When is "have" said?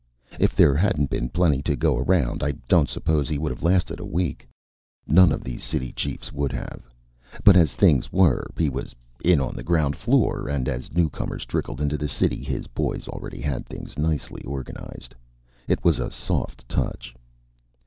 3.51-3.61, 6.53-6.89